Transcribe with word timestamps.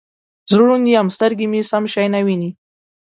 زه 0.49 0.55
ړوند 0.65 0.85
یم 0.93 1.07
سترګې 1.15 1.45
مې 1.51 1.61
سم 1.69 1.83
شی 1.93 2.07
نه 2.13 2.19
وینې 2.25 2.49